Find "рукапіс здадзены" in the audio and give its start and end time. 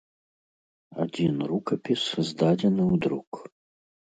1.51-2.83